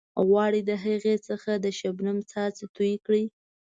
[0.27, 3.23] غواړئ د هغې څخه د شبنم څاڅکي توئ کړئ.